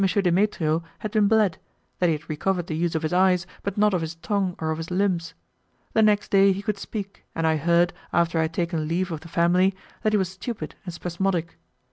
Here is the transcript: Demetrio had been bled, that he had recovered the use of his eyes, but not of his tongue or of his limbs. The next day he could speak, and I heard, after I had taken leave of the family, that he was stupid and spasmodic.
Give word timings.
Demetrio 0.01 0.83
had 0.97 1.11
been 1.11 1.27
bled, 1.27 1.59
that 1.99 2.07
he 2.09 2.13
had 2.13 2.27
recovered 2.27 2.65
the 2.65 2.75
use 2.75 2.95
of 2.95 3.03
his 3.03 3.13
eyes, 3.13 3.45
but 3.61 3.77
not 3.77 3.93
of 3.93 4.01
his 4.01 4.15
tongue 4.15 4.55
or 4.57 4.71
of 4.71 4.79
his 4.79 4.89
limbs. 4.89 5.35
The 5.93 6.01
next 6.01 6.31
day 6.31 6.51
he 6.53 6.63
could 6.63 6.79
speak, 6.79 7.23
and 7.35 7.45
I 7.45 7.57
heard, 7.57 7.93
after 8.11 8.39
I 8.39 8.49
had 8.49 8.53
taken 8.55 8.87
leave 8.87 9.11
of 9.11 9.19
the 9.19 9.27
family, 9.27 9.75
that 10.01 10.11
he 10.11 10.17
was 10.17 10.29
stupid 10.29 10.73
and 10.85 10.91
spasmodic. 10.91 11.55